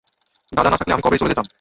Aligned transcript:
দাদা 0.51 0.69
না 0.69 0.77
থাকলে 0.77 0.93
আমি 0.93 1.03
কবেই 1.05 1.19
চলে 1.19 1.31
যেতাম। 1.31 1.47